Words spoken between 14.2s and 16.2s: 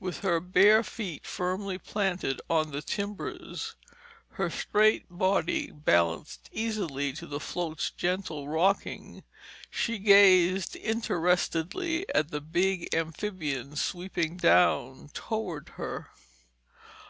down toward her.